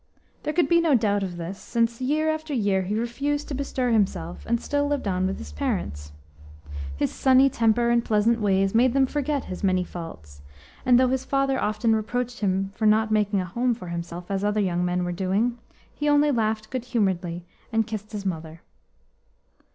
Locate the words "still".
4.59-4.87